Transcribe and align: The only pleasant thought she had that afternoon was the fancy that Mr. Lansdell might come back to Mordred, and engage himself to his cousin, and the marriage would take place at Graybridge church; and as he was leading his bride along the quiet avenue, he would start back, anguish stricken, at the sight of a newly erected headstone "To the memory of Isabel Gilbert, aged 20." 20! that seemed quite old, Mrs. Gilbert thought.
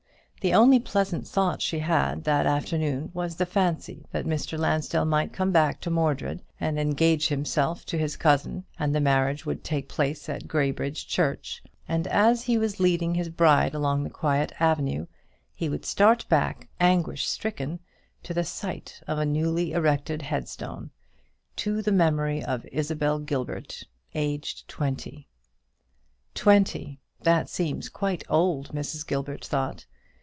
The 0.43 0.55
only 0.55 0.79
pleasant 0.79 1.27
thought 1.27 1.61
she 1.61 1.77
had 1.77 2.23
that 2.23 2.47
afternoon 2.47 3.11
was 3.13 3.35
the 3.35 3.45
fancy 3.45 4.07
that 4.11 4.25
Mr. 4.25 4.57
Lansdell 4.57 5.05
might 5.05 5.31
come 5.31 5.51
back 5.51 5.79
to 5.81 5.91
Mordred, 5.91 6.41
and 6.59 6.79
engage 6.79 7.27
himself 7.27 7.85
to 7.85 7.97
his 7.99 8.17
cousin, 8.17 8.63
and 8.79 8.95
the 8.95 8.99
marriage 8.99 9.45
would 9.45 9.63
take 9.63 9.87
place 9.87 10.27
at 10.27 10.47
Graybridge 10.47 11.07
church; 11.07 11.61
and 11.87 12.07
as 12.07 12.45
he 12.45 12.57
was 12.57 12.79
leading 12.79 13.13
his 13.13 13.29
bride 13.29 13.75
along 13.75 14.03
the 14.03 14.09
quiet 14.09 14.51
avenue, 14.59 15.05
he 15.53 15.69
would 15.69 15.85
start 15.85 16.27
back, 16.27 16.67
anguish 16.79 17.27
stricken, 17.27 17.79
at 18.27 18.33
the 18.35 18.43
sight 18.43 18.99
of 19.07 19.19
a 19.19 19.25
newly 19.27 19.73
erected 19.73 20.23
headstone 20.23 20.89
"To 21.57 21.83
the 21.83 21.91
memory 21.91 22.43
of 22.43 22.65
Isabel 22.71 23.19
Gilbert, 23.19 23.83
aged 24.15 24.67
20." 24.67 25.27
20! 26.33 26.99
that 27.21 27.47
seemed 27.47 27.93
quite 27.93 28.23
old, 28.27 28.69
Mrs. 28.69 29.05
Gilbert 29.05 29.45
thought. 29.45 29.85